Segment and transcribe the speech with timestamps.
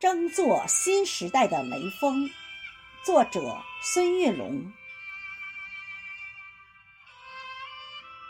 [0.00, 2.30] 争做新时代的雷锋，
[3.04, 4.72] 作者孙月龙。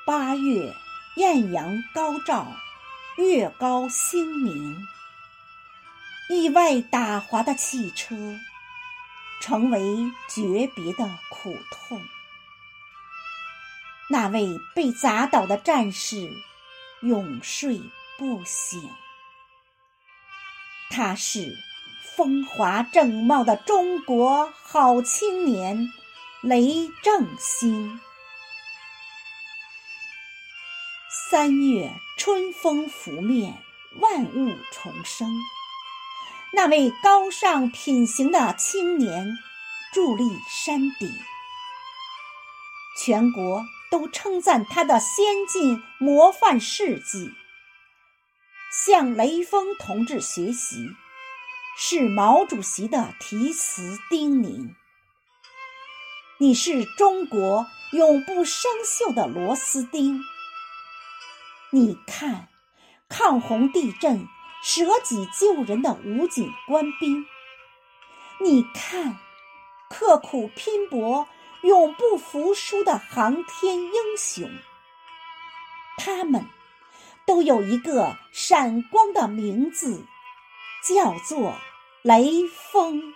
[0.04, 0.74] 八月
[1.14, 2.52] 艳阳高照，
[3.16, 4.84] 月高星明，
[6.28, 8.16] 意外打滑的汽车，
[9.40, 9.80] 成为
[10.28, 12.02] 诀别的苦痛。
[14.08, 16.28] 那位被砸倒的战士，
[17.02, 17.80] 永睡
[18.18, 18.90] 不醒。
[20.92, 21.56] 他是
[22.16, 25.92] 风华正茂的中国好青年
[26.42, 28.00] 雷正兴。
[31.30, 33.62] 三月春风拂面，
[34.00, 35.28] 万物重生。
[36.52, 39.38] 那位高尚品行的青年
[39.94, 41.08] 伫立山顶，
[42.98, 47.30] 全国都称赞他的先进模范事迹。
[48.86, 50.88] 向雷锋同志学习，
[51.82, 54.74] 是毛主席的题词叮咛。
[56.36, 60.20] 你是中国永不生锈的螺丝钉。
[61.70, 62.50] 你看，
[63.08, 64.28] 抗洪地震
[64.62, 67.24] 舍己救人的武警官兵；
[68.44, 69.16] 你看，
[69.88, 71.26] 刻苦拼搏
[71.62, 74.50] 永不服输的航天英雄。
[75.96, 76.46] 他们。
[77.26, 80.04] 都有一个闪光的名字，
[80.82, 81.54] 叫做
[82.02, 83.12] 雷锋。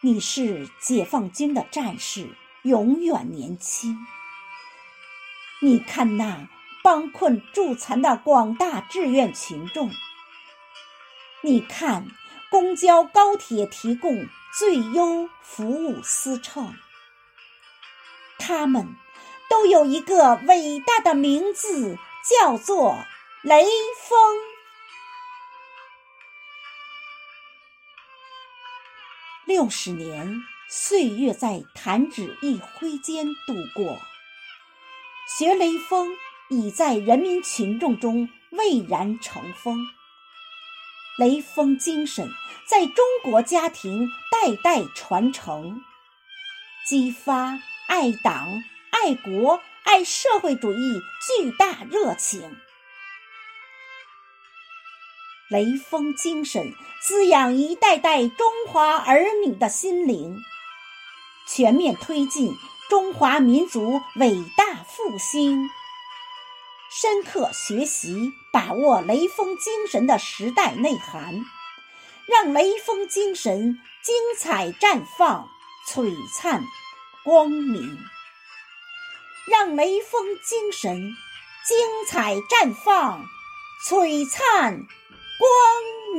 [0.00, 3.98] 你是解放军的战士，永远年轻。
[5.60, 6.48] 你看那
[6.84, 9.90] 帮困助残的广大志愿群众，
[11.40, 12.06] 你看
[12.52, 16.72] 公交高铁提供最优服务司乘，
[18.38, 18.94] 他们。
[19.48, 22.96] 都有一个伟大的名字，叫做
[23.42, 23.64] 雷
[24.06, 24.18] 锋。
[29.46, 33.98] 六十年岁月在弹指一挥间度过，
[35.38, 36.14] 学雷锋
[36.50, 39.86] 已在人民群众中蔚然成风。
[41.16, 42.28] 雷锋精神
[42.66, 45.82] 在中国家庭代代传承，
[46.86, 47.58] 激发
[47.88, 48.62] 爱党。
[48.90, 51.00] 爱国爱社会主义
[51.38, 52.54] 巨大热情，
[55.50, 56.72] 雷锋精神
[57.02, 60.38] 滋养一代代中华儿女的心灵，
[61.48, 62.54] 全面推进
[62.88, 65.68] 中华民族伟大复兴。
[66.88, 71.44] 深刻学习把握雷锋精神的时代内涵，
[72.28, 75.48] 让雷锋精神精彩绽放、
[75.88, 76.62] 璀璨
[77.24, 77.98] 光明。
[79.48, 81.12] 让雷锋精神
[81.66, 83.24] 精彩绽放、
[83.88, 84.86] 璀璨
[85.40, 86.09] 光。